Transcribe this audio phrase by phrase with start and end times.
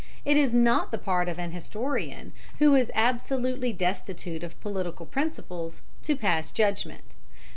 [0.25, 5.81] It is not the part of an historian, who is absolutely destitute of political principles,
[6.01, 7.13] to pass judgment.